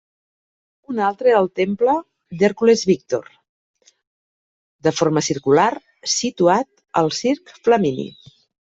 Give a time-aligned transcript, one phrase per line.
[0.93, 1.93] Un altre era el Temple
[2.39, 3.29] d'Hèrcules Víctor,
[4.89, 5.71] de forma circular,
[6.19, 8.13] situat al Circ Flamini.